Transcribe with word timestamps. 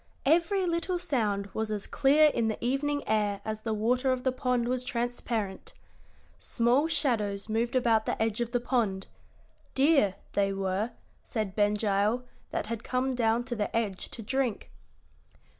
Every 0.25 0.65
little 0.65 0.97
sound 0.97 1.51
was 1.53 1.69
as 1.69 1.85
clear 1.85 2.29
in 2.29 2.47
the 2.47 2.57
evening 2.59 3.03
air 3.07 3.39
as 3.45 3.61
the 3.61 3.71
water 3.71 4.11
of 4.11 4.23
the 4.23 4.31
pond 4.31 4.67
was 4.67 4.83
transparent. 4.83 5.75
Small 6.39 6.87
shadows 6.87 7.47
moved 7.47 7.75
about 7.75 8.07
the 8.07 8.19
edge 8.19 8.41
of 8.41 8.51
the 8.51 8.59
pond 8.59 9.05
deer, 9.75 10.15
they 10.33 10.53
were, 10.53 10.89
said 11.23 11.55
Ben 11.55 11.75
Gile, 11.75 12.23
that 12.49 12.65
had 12.65 12.83
come 12.83 13.13
down 13.13 13.43
to 13.43 13.55
the 13.55 13.75
edge 13.77 14.09
to 14.09 14.23
drink. 14.23 14.71